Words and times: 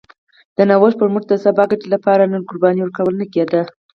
د 0.57 0.59
نوښت 0.69 0.95
پر 0.99 1.07
مټ 1.13 1.23
د 1.29 1.33
سبا 1.45 1.63
ګټې 1.71 1.87
لپاره 1.95 2.23
نن 2.31 2.41
قرباني 2.49 2.79
ورکول 2.81 3.13
نه 3.21 3.25
کېده 3.33 3.61